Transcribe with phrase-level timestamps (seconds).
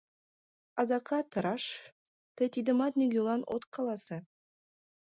[0.79, 1.65] Адакат раш:
[2.35, 4.17] тый тидымат нигӧлан от каласе.